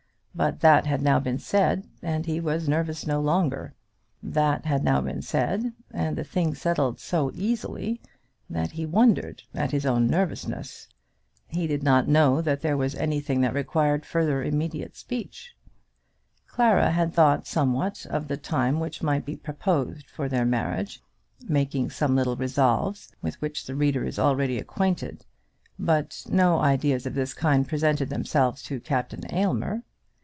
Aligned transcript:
But 0.33 0.61
that 0.61 0.85
had 0.85 1.01
now 1.01 1.19
been 1.19 1.39
said, 1.39 1.89
and 2.01 2.25
he 2.25 2.39
was 2.39 2.69
nervous 2.69 3.05
no 3.05 3.19
longer. 3.19 3.73
That 4.23 4.63
had 4.65 4.81
now 4.81 5.01
been 5.01 5.21
said, 5.21 5.73
and 5.93 6.15
the 6.15 6.23
thing 6.23 6.55
settled 6.55 7.01
so 7.01 7.31
easily, 7.35 7.99
that 8.49 8.71
he 8.71 8.85
wondered 8.85 9.43
at 9.53 9.71
his 9.71 9.85
own 9.85 10.07
nervousness. 10.07 10.87
He 11.47 11.67
did 11.67 11.83
not 11.83 12.07
know 12.07 12.41
that 12.41 12.61
there 12.61 12.77
was 12.77 12.95
anything 12.95 13.41
that 13.41 13.53
required 13.53 14.01
much 14.01 14.07
further 14.07 14.41
immediate 14.41 14.95
speech. 14.95 15.53
Clara 16.47 16.91
had 16.91 17.13
thought 17.13 17.45
somewhat 17.45 18.05
of 18.09 18.29
the 18.29 18.37
time 18.37 18.79
which 18.79 19.03
might 19.03 19.25
be 19.25 19.35
proposed 19.35 20.09
for 20.09 20.29
their 20.29 20.45
marriage, 20.45 21.01
making 21.49 21.89
some 21.89 22.15
little 22.15 22.37
resolves, 22.37 23.11
with 23.21 23.39
which 23.41 23.65
the 23.65 23.75
reader 23.75 24.05
is 24.05 24.17
already 24.17 24.57
acquainted; 24.57 25.25
but 25.77 26.23
no 26.29 26.59
ideas 26.59 27.05
of 27.05 27.15
this 27.15 27.33
kind 27.33 27.67
presented 27.67 28.09
themselves 28.09 28.63
to 28.63 28.79
Captain 28.79 29.23
Aylmer. 29.29 29.83